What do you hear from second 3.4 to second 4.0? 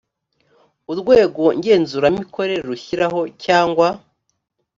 cyangwa